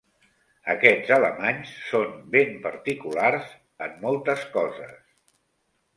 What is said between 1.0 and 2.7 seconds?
alemanys són ben